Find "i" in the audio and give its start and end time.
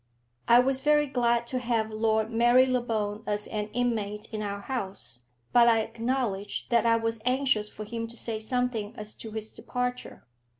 0.47-0.57, 5.67-5.81, 6.87-6.95